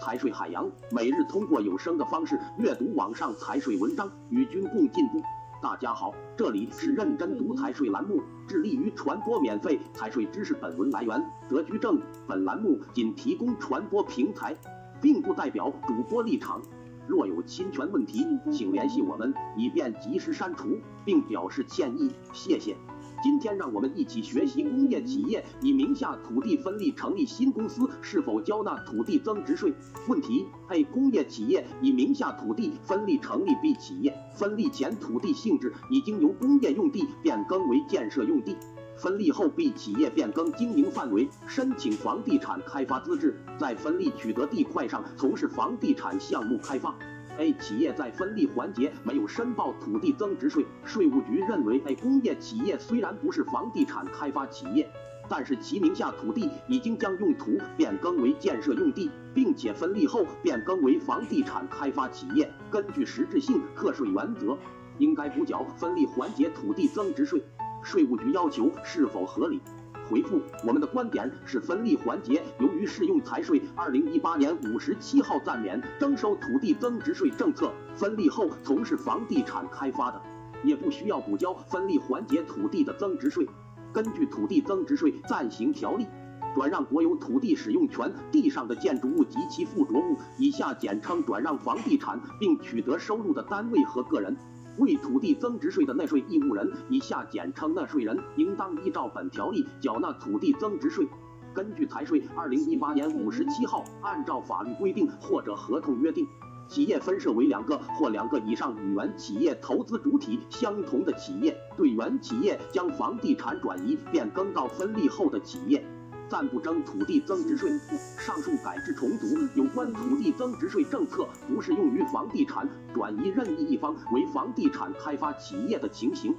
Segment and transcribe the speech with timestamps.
[0.00, 5.20] 财税海洋，每日通过有声的方式阅读网上财税文章，与君共进步。
[5.60, 10.54] 大家好，这里是认真读财税栏目，致力于传播免费财税知识。
[10.54, 14.56] 本文来源德居正，本栏目仅提供传播平台，
[15.00, 16.62] 并不代表主播立场。
[17.08, 22.12] 若有侵权问题，请联系我们，以便及时删除，并表示歉意。
[22.32, 22.76] 谢谢。
[23.20, 29.74] 今天让我们一起学习工业企业以名下土地分立成立新公司是否交纳土地增值税
[30.06, 30.46] 问题。
[30.68, 38.56] A 工业企业以名下土地分立成立 B 企业，分立前土地性质已经由工业用地变更为建设用地，
[38.96, 46.94] 分立后 B 企业变更经营范围，申请房地产开发资质，在分立取得地块上从事房地产项目开发。
[47.38, 54.90] A 企业在分立环节没有申报土地增值税，税务局认为 A 工业企业虽然不是房地产开发企业，
[55.28, 64.58] 但是其名下土地已经将用途变更为建设用地，并且分立后变更为房地产开发企业，根据实质性课税原则，
[64.98, 67.40] 应该补缴分立环节土地增值税。
[67.84, 69.60] 税务局要求是否合理？
[70.08, 80.20] 回复我们的观点是，分立环节由于适用财税二零一八年五十七号暂免征收土地增值税政策，分立后从事房地产开发的，
[80.64, 83.46] 也不需要补交分立环节土地的增值税。
[83.92, 86.06] 根据土地增值税暂行条例，
[86.54, 94.36] 转让国有土地使用权地上的建筑物及其附着物（以下简称转让房地产）并取得收入的单位和个人。
[94.78, 101.06] 为土地增值税的纳税义务人（以下简称纳税人）应当依照本条例缴纳土地增值税。
[101.52, 106.24] 根据财税二零一八年五十七号，按照法律规定或者合同约定，
[106.68, 115.84] 企业分设为两个或两个以上与原企业投资主体相同的企业，对原企业将房地产转移变更到分立后的企业。
[116.28, 117.70] 暂不征土地增值税。
[118.18, 126.34] 上述改制重组有关土地增值税政策不适用于房地产转移任意一方为房地产开发企业的情形。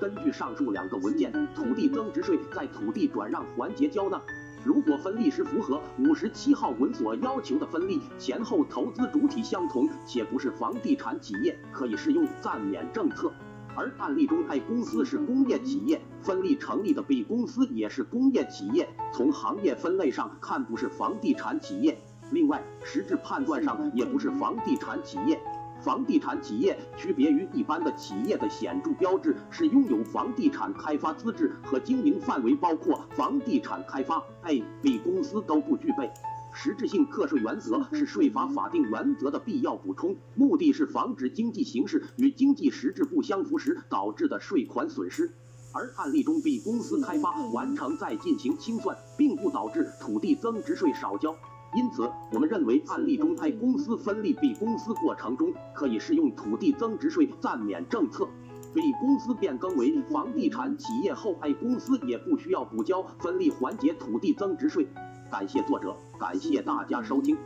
[0.00, 4.20] 根据上述两个文件，土地增值税在土地转让环节交纳。
[4.64, 13.30] 如果分立时符合五十七号文所要求的分立前后投资主体相同且不是房地产企业，可以适用暂免政策。
[13.76, 21.98] 而案例中，A 公司是工业企业，分立成立的 B 公司也是工业企业，从行业分类上看不是房地产企业。
[22.30, 25.40] 另外，实质判断上也不是房地产企业。
[25.80, 36.10] 房地产企业区别于一般的企业的显著标志是拥有房地产开发资质和经营范围包括房地产开发，A、B 公司都不具备。
[36.56, 45.32] 实质性课税原则是税法法定原则的必要补充，目的是防止经济形势与经济实质不相符时导致的税款损失。
[45.72, 51.34] 而案例中 B 公司开发完成再进行清算，并不导致土地增值税少交。
[51.74, 58.28] 因此，我们认为案例中 A 公司分立 B 公司过程中可以适用土地增值税暂免政策。
[58.72, 64.86] B 公司变更为房地产企业后，A 公司也不需要补交分立环节土地增值税。
[65.30, 67.36] 感谢作者，感谢大家收听。